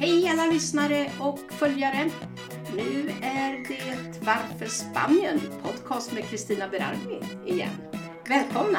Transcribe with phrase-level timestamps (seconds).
[0.00, 2.10] Hej alla lyssnare och följare!
[2.76, 5.40] Nu är det Varför Spanien?
[5.62, 7.70] Podcast med Kristina Berardi igen.
[8.28, 8.78] Välkomna!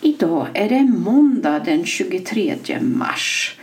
[0.00, 3.58] Idag är det måndag den 23 mars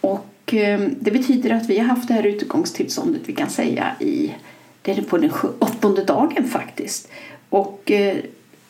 [0.00, 4.34] och ehm, det betyder att vi har haft det här utegångstillståndet vi kan säga i
[4.82, 7.08] det är på den åttonde dagen faktiskt.
[7.48, 8.16] Och eh,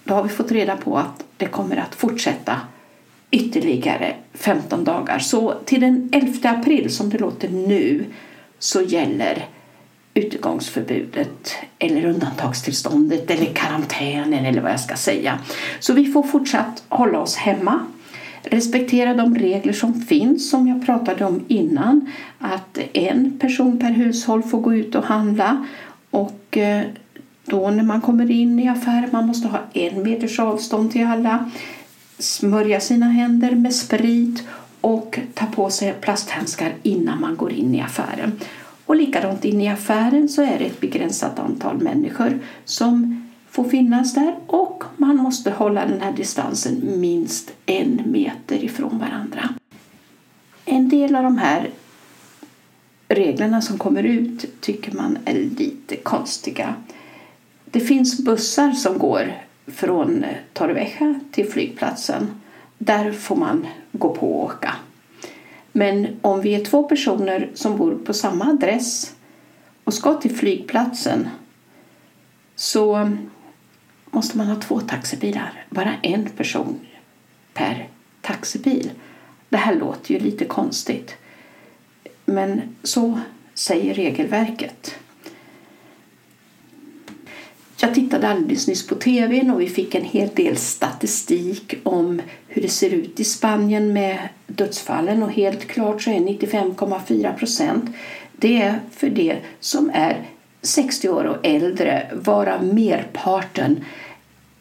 [0.04, 2.60] då har vi fått reda på att det kommer att fortsätta
[3.30, 5.18] ytterligare 15 dagar.
[5.18, 8.04] Så till den 11 april, som det låter nu,
[8.58, 9.46] så gäller
[10.14, 15.38] utegångsförbudet eller undantagstillståndet eller karantänen eller vad jag ska säga.
[15.80, 17.86] Så vi får fortsatt hålla oss hemma,
[18.42, 22.12] respektera de regler som finns som jag pratade om innan.
[22.38, 25.66] Att en person per hushåll får gå ut och handla
[26.10, 26.82] och eh,
[27.44, 31.50] då när man kommer in i affären man måste ha en meters avstånd till alla
[32.20, 34.42] smörja sina händer med sprit
[34.80, 38.32] och ta på sig plasthandskar innan man går in i affären.
[38.86, 44.14] Och likadant in i affären så är det ett begränsat antal människor som får finnas
[44.14, 49.48] där och man måste hålla den här distansen minst en meter ifrån varandra.
[50.64, 51.70] En del av de här
[53.08, 56.74] reglerna som kommer ut tycker man är lite konstiga.
[57.64, 59.32] Det finns bussar som går
[59.74, 62.40] från eh, Torrevieja till flygplatsen.
[62.78, 64.74] Där får man gå på och åka.
[65.72, 69.14] Men om vi är två personer som bor på samma adress
[69.84, 71.28] och ska till flygplatsen
[72.56, 73.10] så
[74.10, 75.64] måste man ha två taxibilar.
[75.70, 76.80] Bara en person
[77.54, 77.88] per
[78.20, 78.90] taxibil.
[79.48, 81.16] Det här låter ju lite konstigt.
[82.24, 83.20] Men så
[83.54, 84.94] säger regelverket.
[87.82, 92.62] Jag tittade alldeles nyss på tv och vi fick en hel del statistik om hur
[92.62, 95.22] det ser ut i Spanien med dödsfallen.
[95.22, 97.84] Och helt klart så är 95,4 procent.
[98.32, 100.24] Det är för det som är
[100.62, 103.84] 60 år och äldre, varav merparten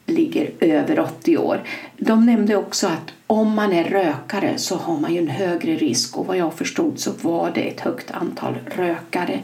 [0.06, 1.64] ligger över 80 år.
[1.98, 6.18] De nämnde också att om man är rökare så har man ju en högre risk.
[6.18, 9.40] Och vad jag förstod så var det ett högt antal rökare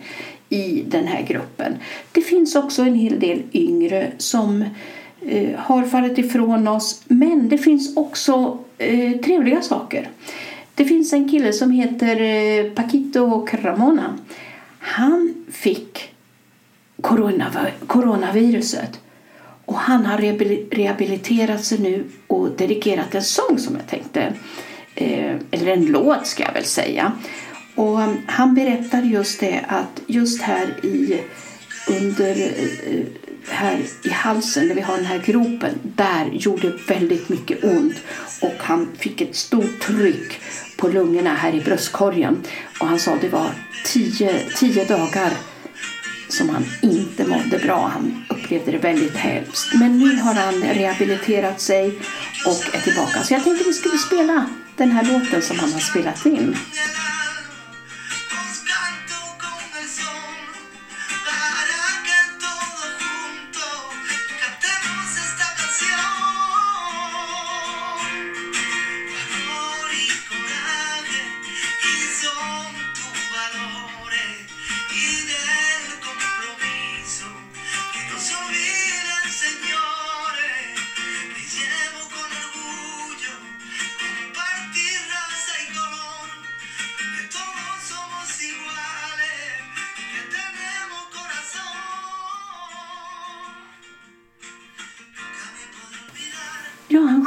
[0.50, 1.76] i den här gruppen.
[2.12, 4.66] Det finns också en hel del yngre som
[5.28, 10.10] eh, har fallit ifrån oss men det finns också eh, trevliga saker.
[10.76, 14.18] Det finns en kille som heter eh, Paquito Cramona.
[14.80, 16.10] Han fick
[17.88, 19.00] coronaviruset
[19.66, 20.18] och han har
[20.76, 24.34] rehabiliterat sig nu och dedikerat en sång som jag tänkte,
[24.96, 27.12] eh, eller en låt ska jag väl säga.
[27.76, 31.22] Och um, han berättar just det att just här i
[31.88, 33.06] under eh,
[33.48, 37.96] här i halsen där vi har den här gropen, där gjorde väldigt mycket ont
[38.42, 40.40] och han fick ett stort tryck
[40.78, 42.44] på lungorna här i bröstkorgen
[42.80, 43.50] och han sa det var
[43.86, 45.32] tio, tio dagar
[46.30, 47.92] som han inte mådde bra.
[47.94, 49.74] Han upplevde det väldigt hemskt.
[49.80, 51.88] Men nu har han rehabiliterat sig
[52.46, 53.24] och är tillbaka.
[53.24, 56.56] Så jag tänkte vi skulle spela den här låten som han har spelat in.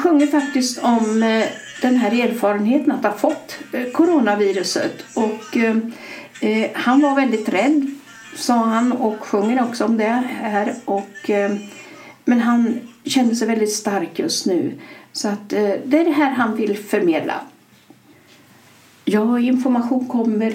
[0.08, 1.44] Sjunger faktiskt om eh,
[1.82, 5.04] den här erfarenheten att ha fått eh, coronaviruset.
[5.14, 5.76] Och eh,
[6.40, 7.90] eh, han var väldigt rädd,
[8.36, 10.74] sa han, och sjunger också om det här.
[10.84, 11.30] Och,
[12.24, 14.72] men han känner sig väldigt stark just nu.
[15.12, 17.40] Så att det är det här han vill förmedla.
[19.04, 20.54] Ja, information kommer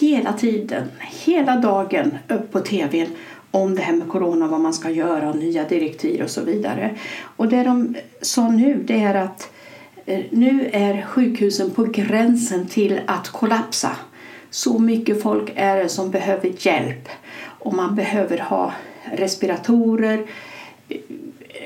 [0.00, 3.06] hela tiden, hela dagen upp på tv
[3.50, 6.94] om det här med corona, vad man ska göra, nya direktiv och så vidare.
[7.20, 9.50] Och det de sa nu det är att
[10.06, 13.90] eh, nu är sjukhusen på gränsen till att kollapsa.
[14.50, 17.08] Så mycket folk är det som behöver hjälp
[17.40, 18.72] och man behöver ha
[19.12, 20.26] respiratorer.
[20.88, 20.98] Eh,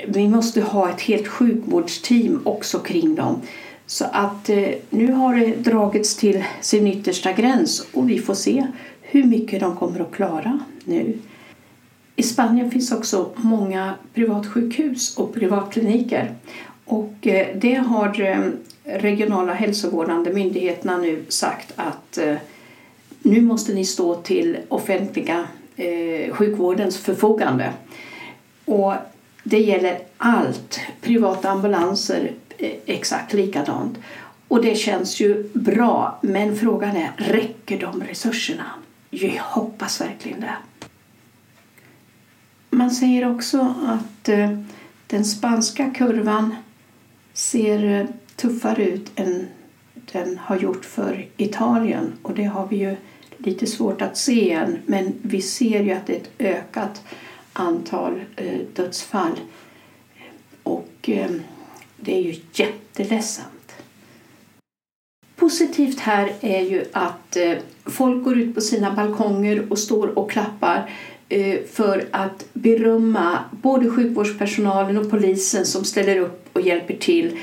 [0.07, 3.41] vi måste ha ett helt sjukvårdsteam också kring dem.
[3.85, 8.67] Så att eh, nu har det dragits till sin yttersta gräns och vi får se
[9.01, 11.17] hur mycket de kommer att klara nu.
[12.15, 16.35] I Spanien finns också många privatsjukhus och privatkliniker.
[16.85, 18.49] Och eh, det har eh,
[18.83, 22.35] regionala hälsovårdande myndigheterna nu sagt att eh,
[23.21, 25.47] nu måste ni stå till offentliga
[26.31, 27.73] sjukvårdens förfogande.
[28.65, 28.93] Och
[29.43, 32.31] det gäller allt, privata ambulanser
[32.85, 33.97] exakt likadant.
[34.47, 38.65] Och det känns ju bra, men frågan är, räcker de resurserna?
[39.09, 40.55] Jag hoppas verkligen det.
[42.73, 44.57] Man säger också att eh,
[45.07, 46.55] den spanska kurvan
[47.33, 48.05] ser eh,
[48.35, 49.47] tuffare ut än
[50.11, 52.13] den har gjort för Italien.
[52.21, 52.95] Och det har vi ju
[53.37, 54.79] lite svårt att se än.
[54.85, 57.01] Men vi ser ju att det är ett ökat
[57.53, 59.39] antal eh, dödsfall.
[60.63, 61.09] Och
[61.97, 63.75] det är ju jätteledsamt.
[65.35, 67.37] Positivt här är ju att
[67.85, 70.89] folk går ut på sina balkonger och står och klappar.
[71.29, 77.37] Eh, för att berömma både sjukvårdspersonalen och polisen som ställer upp och hjälper till.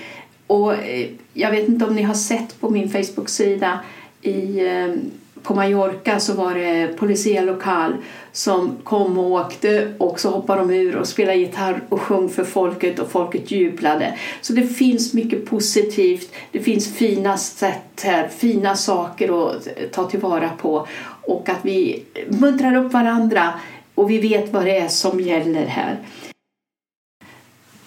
[0.46, 3.80] Och eh, jag vet inte om ni har sett på min Facebook-sida
[4.22, 4.94] i, eh,
[5.42, 7.96] på Mallorca så var det Policia Lokal
[8.32, 12.44] som kom och åkte och så hoppade de ur och spelade gitarr och sjöng för
[12.44, 14.19] folket och folket jublade.
[14.40, 20.48] Så det finns mycket positivt, det finns fina sätt här, fina saker att ta tillvara
[20.48, 20.87] på
[21.22, 23.52] och att vi muntrar upp varandra
[23.94, 25.96] och vi vet vad det är som gäller här.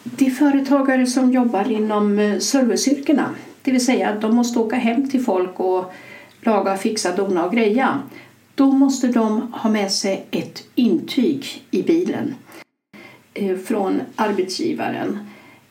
[0.04, 3.30] De företagare som jobbar inom eh, serviceyrkena,
[3.62, 5.94] det vill säga de måste åka hem till folk och
[6.46, 8.02] laga, fixa, dona och greja.
[8.56, 12.36] Då måste de ha med sig ett intyg i bilen
[13.34, 15.20] eh, från arbetsgivaren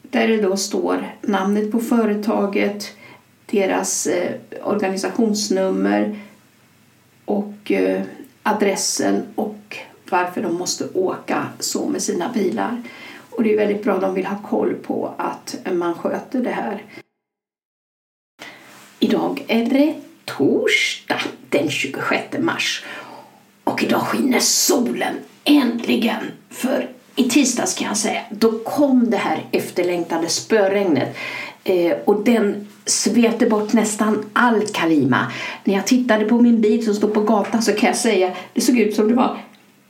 [0.03, 2.97] där det då står namnet på företaget,
[3.47, 4.33] deras eh,
[4.63, 6.19] organisationsnummer
[7.25, 8.03] och eh,
[8.43, 9.77] adressen och
[10.11, 12.83] varför de måste åka så med sina bilar.
[13.31, 16.83] Och det är väldigt bra, de vill ha koll på att man sköter det här.
[18.99, 22.85] Idag är det torsdag den 26 mars
[23.65, 25.15] och idag skiner solen
[25.45, 26.25] äntligen.
[26.51, 31.17] För i tisdags kan jag säga, då kom det här efterlängtade spöregnet
[31.65, 35.33] eh, och den svepte bort nästan all Kalima.
[35.65, 38.61] När jag tittade på min bil som stod på gatan så kan jag säga, det
[38.61, 39.39] såg ut som det var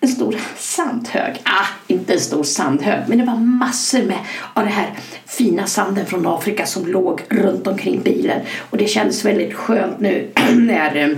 [0.02, 1.40] en stor sandhög.
[1.44, 4.18] Ah, inte en stor sandhög, men det var massor med
[4.54, 4.90] av den här
[5.26, 8.40] fina sanden från Afrika som låg runt omkring bilen.
[8.70, 11.10] Och det kändes väldigt skönt nu när eh,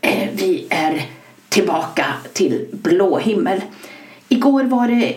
[0.00, 1.02] eh, vi är
[1.48, 3.60] tillbaka till blå himmel.
[4.28, 5.14] Igår var det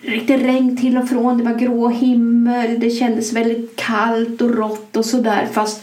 [0.00, 4.96] riktigt regn till och från, det var grå himmel, det kändes väldigt kallt och rått
[4.96, 5.48] och sådär.
[5.52, 5.82] Fast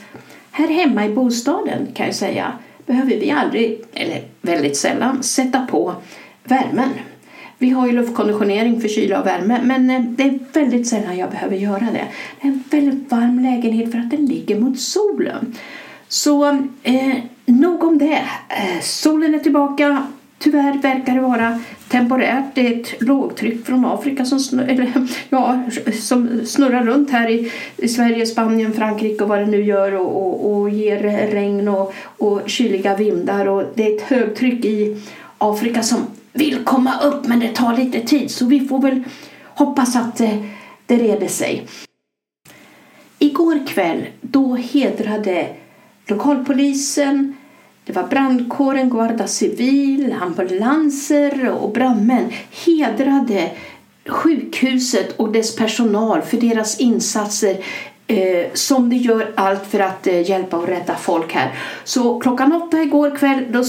[0.51, 2.53] här hemma i bostaden kan jag säga
[2.85, 5.95] behöver vi aldrig, eller väldigt sällan, sätta på
[6.43, 6.89] värmen.
[7.57, 11.31] Vi har ju luftkonditionering för kyla och värme men eh, det är väldigt sällan jag
[11.31, 12.07] behöver göra det.
[12.41, 15.55] Det är en väldigt varm lägenhet för att den ligger mot solen.
[16.07, 16.45] Så
[16.83, 18.21] eh, nog om det.
[18.49, 20.07] Eh, solen är tillbaka.
[20.39, 22.45] Tyvärr verkar det vara temporärt.
[22.55, 24.91] Det är ett lågtryck från Afrika som, snurrar, eller,
[25.29, 29.95] ja, som snurrar runt här i, i, Sverige, Spanien, Frankrike och vad det nu gör
[29.95, 30.99] och, och, och ger
[31.31, 33.47] regn och, och kyliga vindar.
[33.47, 35.01] Och det är ett högtryck i
[35.37, 35.97] Afrika som
[36.33, 39.03] vill komma upp men det tar lite tid så vi får väl
[39.45, 40.37] hoppas att eh,
[40.85, 41.67] det reder sig.
[43.19, 45.47] Igår kväll då hedrade
[46.07, 47.35] lokalpolisen,
[47.85, 52.31] det var brandkåren, Guarda Civil, ambulanser och brandmän
[52.65, 53.51] hedrade
[54.07, 57.57] sjukhuset och dess personal för deras insatser
[58.07, 61.51] eh, som de gör allt för att eh, hjälpa och rädda folk här.
[61.83, 63.63] Så klockan åtta igår kväll då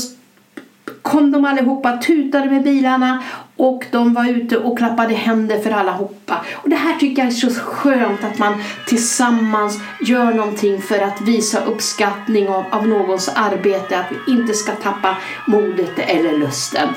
[1.05, 3.23] kom de allihopa, tutade med bilarna
[3.57, 6.45] och de var ute och klappade händer för allihopa.
[6.55, 11.21] Och det här tycker jag är så skönt att man tillsammans gör någonting för att
[11.21, 16.89] visa uppskattning av, av någons arbete, att vi inte ska tappa modet eller lusten.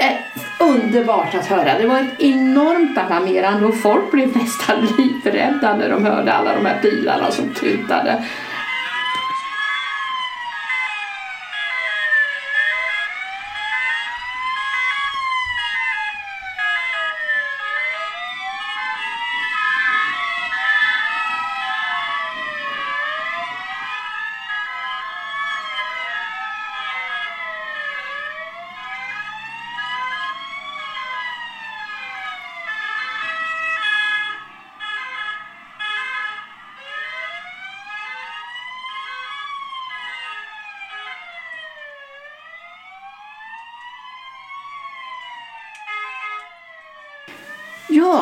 [0.00, 1.78] Eh, underbart att höra.
[1.78, 6.66] Det var ett enormt alarmerande och folk blev nästan livrädda när de hörde alla de
[6.66, 8.24] här bilarna som tutade.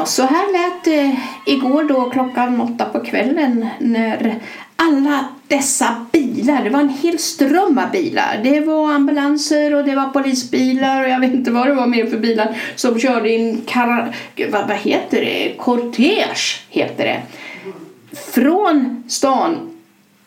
[0.04, 4.40] Ja, så här lät det igår då klockan åtta på kvällen när
[4.76, 8.40] alla dessa bilar, det var en hel ström av bilar.
[8.42, 12.06] Det var ambulanser och det var polisbilar och jag vet inte vad det var mer
[12.06, 14.14] för bilar som körde in kar
[14.50, 15.54] vad, vad heter det?
[15.58, 17.22] Kortege heter det.
[18.16, 19.70] Från stan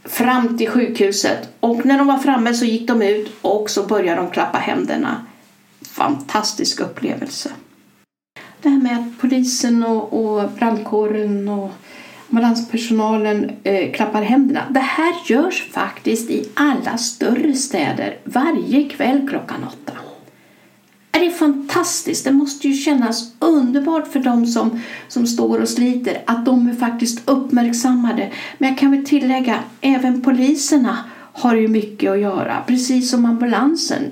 [0.03, 4.21] fram till sjukhuset och när de var framme så gick de ut och så började
[4.21, 5.25] de klappa händerna.
[5.81, 7.51] Fantastisk upplevelse.
[8.61, 11.71] Det här med att polisen och, och brandkåren och
[12.29, 14.63] ambulanspersonalen eh, klappar händerna.
[14.69, 19.93] Det här görs faktiskt i alla större städer varje kväll klockan åtta.
[21.11, 22.25] Är det fantastiskt?
[22.25, 26.73] Det måste ju kännas underbart för dem som, som står och sliter att de är
[26.73, 28.31] faktiskt uppmärksammade.
[28.57, 30.97] Men jag kan väl tillägga, även poliserna
[31.33, 34.03] har ju mycket att göra, precis som ambulansen.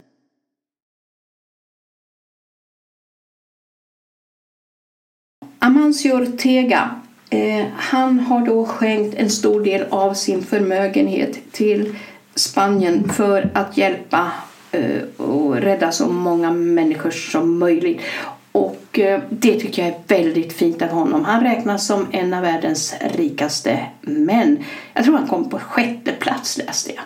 [5.75, 11.96] Amancio Ortega Eh, han har då skänkt en stor del av sin förmögenhet till
[12.36, 14.32] Spanien för att hjälpa
[14.72, 18.01] eh, och rädda så många människor som möjligt.
[18.51, 21.25] Och eh, det tycker jag är väldigt fint av honom.
[21.25, 24.63] Han räknas som en av världens rikaste män.
[24.94, 27.03] Jag tror han kom på sjätte plats läste jag.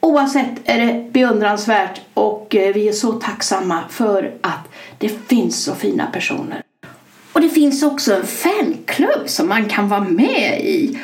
[0.00, 5.74] Oavsett är det beundransvärt och eh, vi är så tacksamma för att det finns så
[5.74, 6.65] fina personer.
[7.36, 10.98] Och det finns också en fanklubb som man kan vara med i.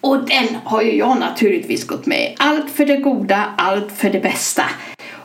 [0.00, 2.34] Och den har ju jag naturligtvis gått med i.
[2.38, 4.62] Allt för det goda, allt för det bästa.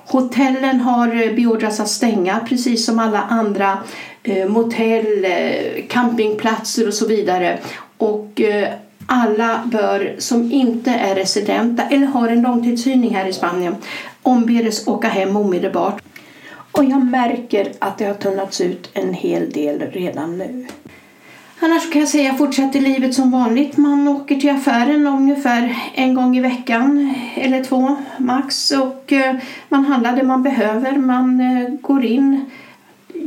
[0.05, 3.77] Hotellen har eh, beordrats att stänga precis som alla andra
[4.23, 7.59] eh, motell, eh, campingplatser och så vidare.
[7.97, 8.69] Och eh,
[9.05, 13.75] alla bör som inte är residenta eller har en långtidshyrning här i Spanien
[14.21, 16.06] ombedes åka hem omedelbart.
[16.77, 20.67] Och jag märker att det har tunnats ut en hel del redan nu.
[21.59, 23.77] Annars kan jag säga fortsätter livet som vanligt.
[23.77, 29.35] Man åker till affären ungefär en gång i veckan eller två max och eh,
[29.69, 30.95] man handlar det man behöver.
[30.95, 32.45] Man eh, går in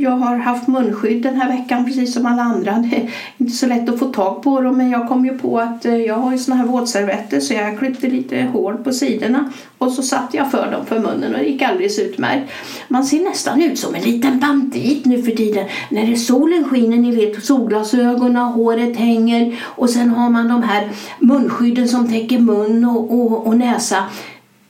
[0.01, 2.71] jag har haft munskydd den här veckan precis som alla andra.
[2.71, 5.59] Det är inte så lätt att få tag på dem men jag kom ju på
[5.59, 9.51] att eh, jag har ju såna här våtservetter så jag klippte lite hål på sidorna
[9.77, 12.51] och så satte jag för dem för munnen och det gick alldeles utmärkt.
[12.87, 16.97] Man ser nästan ut som en liten bandit nu för tiden när det solen skiner,
[16.97, 20.89] ni vet solglasögonen, håret hänger och sen har man de här
[21.19, 24.03] munskydden som täcker mun och, och, och näsa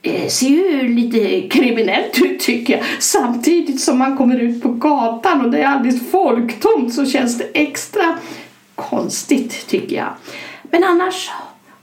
[0.04, 2.84] Eh, ser ju lite kriminellt ut tycker jag.
[2.98, 7.44] Samtidigt som man kommer ut på gatan och det är alldeles folktomt så känns det
[7.54, 8.18] extra
[8.74, 10.10] konstigt tycker jag.
[10.62, 11.30] Men annars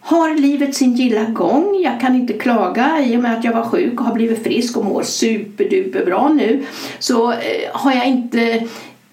[0.01, 1.81] har livet sin gilla gång.
[1.83, 4.77] Jag kan inte klaga i och med att jag var sjuk och har blivit frisk
[4.77, 6.65] och mår superduperbra nu.
[6.99, 7.37] Så eh,
[7.73, 8.67] har jag inte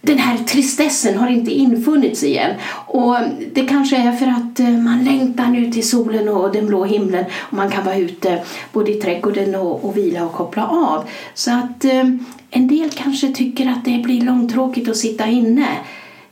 [0.07, 2.55] den här tristessen har inte infunnits igen.
[2.87, 3.17] Och
[3.53, 7.25] det kanske är för att eh, man längtar nu till solen och den blå himlen
[7.39, 11.05] och man kan vara ute både i trädgården och, och vila och koppla av.
[11.35, 12.05] Så att eh,
[12.51, 15.69] en del kanske tycker att det blir långtråkigt att sitta inne.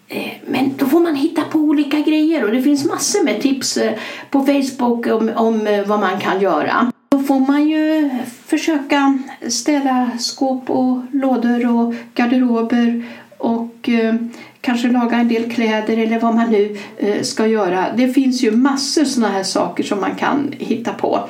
[0.09, 3.77] Eh, men då får man hitta på olika grejer och det finns massor med tips
[3.77, 3.93] eh,
[4.31, 6.91] på Facebook om, om vad man kan göra.
[7.09, 8.11] Då får man ju
[8.47, 13.05] försöka städa skåp och lådor och garderober
[13.45, 14.15] och eh,
[14.61, 17.87] kanske laga en del kläder eller vad man nu eh, ska göra.
[17.97, 21.29] Det finns ju massor sådana här saker som man kan hitta på.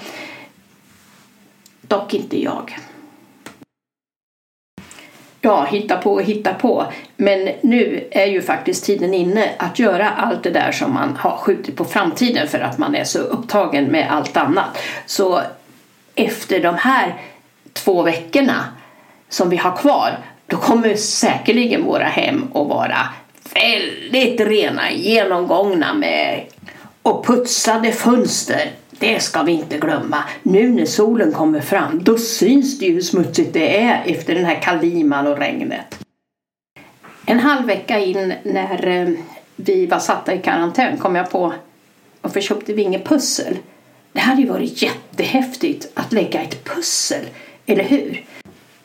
[1.80, 2.78] Dock inte jag.
[5.40, 6.86] Ja, hitta på och hitta på.
[7.16, 11.36] Men nu är ju faktiskt tiden inne att göra allt det där som man har
[11.36, 14.78] skjutit på framtiden för att man är så upptagen med allt annat.
[15.06, 15.40] Så
[16.14, 17.14] efter de här
[17.72, 18.64] två veckorna
[19.28, 22.98] som vi har kvar då kommer säkerligen våra hem att vara
[23.54, 26.44] väldigt rena, genomgångna med
[27.02, 28.70] och putsade fönster.
[28.90, 30.24] Det ska vi inte glömma.
[30.42, 34.44] Nu när solen kommer fram, då syns det ju hur smutsigt det är efter den
[34.44, 35.98] här kaliman och regnet.
[37.26, 39.08] En halv vecka in när eh,
[39.56, 41.52] vi var satta i karantän kom jag på
[42.20, 43.58] varför köpte vi inget pussel?
[44.12, 47.24] Det hade ju varit jättehäftigt att lägga ett pussel,
[47.66, 48.24] eller hur?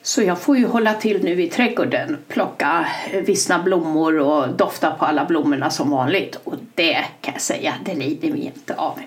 [0.10, 4.92] Så jag får ju hålla till nu i trädgården, plocka eh, vissna blommor och dofta
[4.92, 6.40] på alla blommorna som vanligt.
[6.44, 9.00] Och det kan jag säga, det lider vi inte av.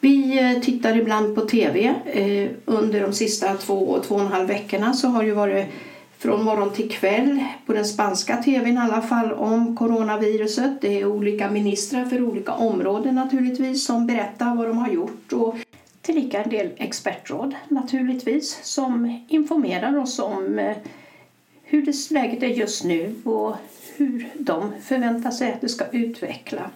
[0.00, 1.94] Vi eh, tittar ibland på tv.
[2.06, 5.66] Eh, under de sista två, två och en halv veckorna så har det varit
[6.18, 10.80] från morgon till kväll på den spanska tvn i alla fall om coronaviruset.
[10.80, 15.56] Det är olika ministrar för olika områden naturligtvis som berättar vad de har gjort och
[16.08, 20.76] Tillika en del expertråd naturligtvis som informerar oss om eh,
[21.62, 23.56] hur det läget är just nu och
[23.96, 26.70] hur de förväntar sig att det ska utveckla.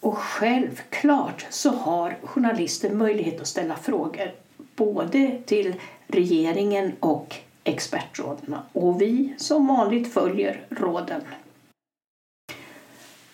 [0.00, 4.30] Och självklart så har journalister möjlighet att ställa frågor
[4.76, 5.74] både till
[6.06, 8.56] regeringen och expertråden.
[8.72, 11.20] Och vi som vanligt följer råden.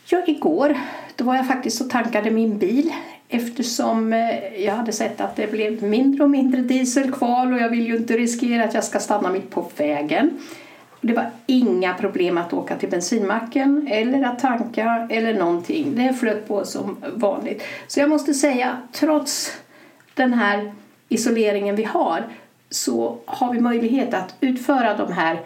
[0.07, 0.81] Ja, igår
[1.17, 2.93] då var jag faktiskt och tankade min bil
[3.33, 7.69] eftersom eh, jag hade sett att det blev mindre och mindre diesel kvar och jag
[7.69, 10.31] vill ju inte riskera att jag ska stanna mitt på vägen.
[11.01, 15.93] Det var inga problem att åka till bensinmacken eller att tanka eller någonting.
[15.95, 17.63] Det flöt på som vanligt.
[17.87, 19.53] Så jag måste säga, trots
[20.15, 20.73] den här
[21.09, 22.25] isoleringen vi har
[22.71, 25.41] så har vi möjlighet att utföra de här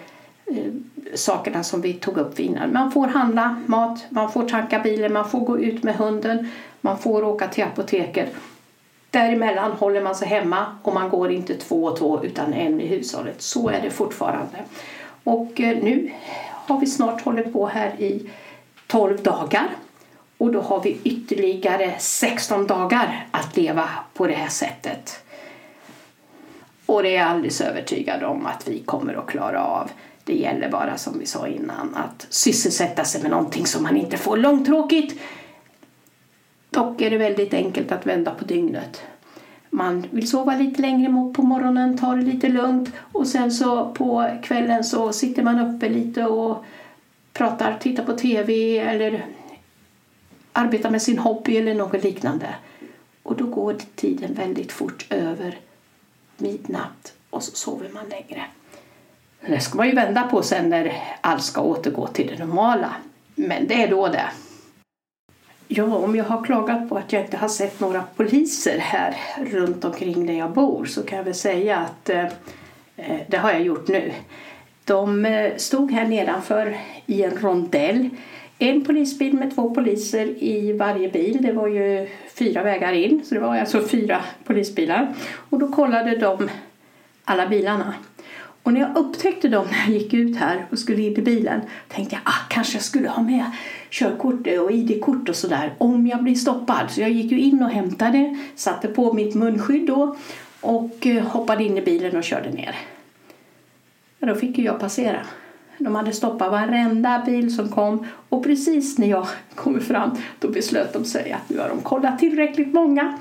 [0.50, 0.72] Eh,
[1.14, 2.72] sakerna som vi tog upp innan.
[2.72, 6.50] Man får handla mat, man får tanka bilen, man får gå ut med hunden,
[6.80, 8.34] man får åka till apoteket.
[9.10, 12.86] Däremellan håller man sig hemma och man går inte två och två utan en i
[12.86, 13.42] hushållet.
[13.42, 14.64] Så är det fortfarande.
[15.24, 16.10] Och eh, nu
[16.66, 18.30] har vi snart hållit på här i
[18.86, 19.68] 12 dagar
[20.38, 25.22] och då har vi ytterligare 16 dagar att leva på det här sättet.
[26.86, 29.90] Och det är jag alldeles övertygad om att vi kommer att klara av.
[30.26, 34.16] Det gäller bara som vi sa innan att sysselsätta sig med någonting som man inte
[34.16, 35.20] får långtråkigt.
[36.70, 39.02] Dock är det väldigt enkelt att vända på dygnet.
[39.70, 44.38] Man vill sova lite längre på morgonen, ta det lite lugnt och sen så på
[44.42, 46.64] kvällen så sitter man uppe lite och
[47.32, 49.26] pratar, tittar på TV eller
[50.52, 52.54] arbetar med sin hobby eller något liknande.
[53.22, 55.58] Och då går tiden väldigt fort över
[56.36, 58.44] midnatt och så sover man längre.
[59.48, 62.92] Det ska man ju vända på sen när allt ska återgå till det normala.
[63.34, 64.30] Men det är då det.
[65.68, 69.84] Ja, om jag har klagat på att jag inte har sett några poliser här runt
[69.84, 72.24] omkring där jag bor så kan jag väl säga att eh,
[73.26, 74.12] det har jag gjort nu.
[74.84, 78.08] De eh, stod här nedanför i en rondell.
[78.58, 81.38] En polisbil med två poliser i varje bil.
[81.42, 85.14] Det var ju fyra vägar in, så det var alltså fyra polisbilar.
[85.50, 86.50] Och då kollade de
[87.24, 87.94] alla bilarna.
[88.66, 91.60] Och när jag upptäckte dem när jag gick ut här och skulle in i bilen
[91.88, 93.44] tänkte jag ah, kanske jag skulle ha med
[93.90, 96.90] körkort eh, och ID-kort och sådär om jag blir stoppad.
[96.90, 100.16] Så jag gick ju in och hämtade, satte på mitt munskydd då
[100.60, 102.76] och eh, hoppade in i bilen och körde ner.
[104.18, 105.20] Ja, då fick ju jag passera.
[105.78, 110.92] De hade stoppat varenda bil som kom och precis när jag kom fram då beslöt
[110.92, 113.18] de sig att nu har de kollat tillräckligt många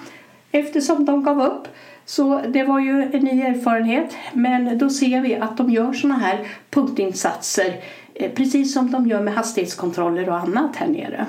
[0.51, 1.67] eftersom de gav upp.
[2.05, 6.17] Så det var ju en ny erfarenhet men då ser vi att de gör såna
[6.17, 7.79] här punktinsatser
[8.13, 11.25] eh, precis som de gör med hastighetskontroller och annat här nere.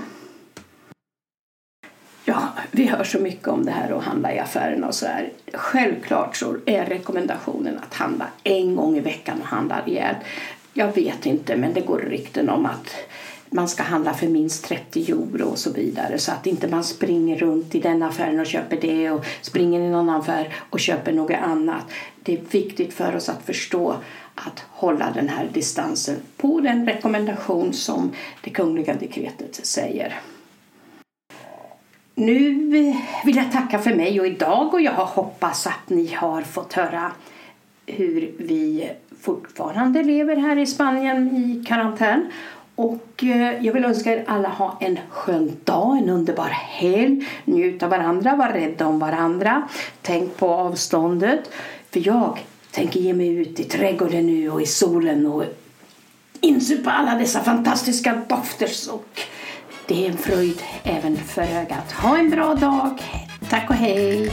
[2.25, 5.31] Ja, vi hör så mycket om det här att handla i affärerna och så här.
[5.55, 10.19] Självklart så är rekommendationen att handla en gång i veckan och handla rejält.
[10.73, 12.95] Jag vet inte, men det går rykten om att
[13.57, 17.37] man ska handla för minst 30 euro och så vidare så att inte man springer
[17.37, 21.37] runt i den affären och köper det och springer i någon affär och köper något
[21.43, 21.85] annat.
[22.23, 23.97] Det är viktigt för oss att förstå
[24.35, 28.13] att hålla den här distansen på den rekommendation som
[28.45, 30.21] det kungliga dekretet säger.
[32.15, 32.55] Nu
[33.25, 37.13] vill jag tacka för mig och idag och jag hoppas att ni har fått höra
[37.87, 38.91] hur vi
[39.21, 42.27] fortfarande lever här i Spanien i karantän.
[42.77, 47.27] Och eh, jag vill önska er alla ha en skön dag, en underbar helg.
[47.45, 49.69] Njut av varandra, var rädda om varandra.
[50.03, 51.51] Tänk på avståndet.
[51.91, 52.39] För jag
[52.71, 55.45] tänker ge mig ut i trädgården nu och i solen och
[56.41, 58.71] insupa alla dessa fantastiska dofter.
[58.93, 59.21] Och
[59.87, 61.93] det är en fröjd även för ögat.
[61.93, 63.03] Ha en bra dag.
[63.51, 64.33] Tack och hej!